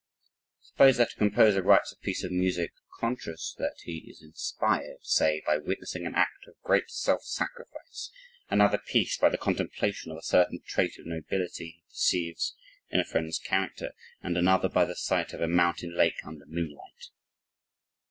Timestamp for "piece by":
8.79-9.29